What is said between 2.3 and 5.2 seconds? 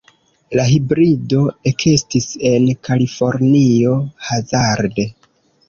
en Kalifornio hazarde.